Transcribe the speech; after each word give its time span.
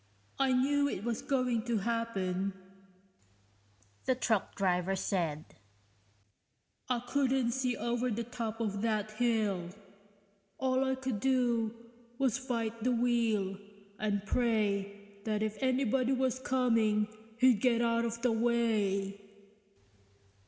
"I 0.39 0.51
knew 0.51 0.87
it 0.89 1.03
was 1.03 1.21
going 1.21 1.61
to 1.65 1.77
happen," 1.77 2.53
the 4.05 4.15
truck 4.15 4.55
driver 4.55 4.95
said, 4.95 5.45
"I 6.89 7.03
couldn't 7.07 7.51
see 7.51 7.77
over 7.77 8.09
the 8.09 8.23
top 8.23 8.59
of 8.61 8.81
that 8.81 9.11
hill. 9.11 9.69
All 10.57 10.83
I 10.83 10.95
could 10.95 11.19
do 11.19 11.75
was 12.17 12.39
fight 12.39 12.83
the 12.83 12.91
wheel 12.91 13.59
and 13.99 14.25
pray 14.25 15.21
that 15.25 15.43
if 15.43 15.61
anybody 15.61 16.13
was 16.13 16.39
coming, 16.39 17.07
he'd 17.37 17.61
get 17.61 17.83
out 17.83 18.03
of 18.03 18.23
the 18.23 18.31
way." 18.31 19.21